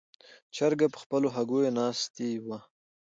چرګه 0.55 0.87
په 0.93 0.97
خپلو 1.03 1.27
هګیو 1.35 1.73
ناستې 1.77 2.27
وه. 2.45 2.59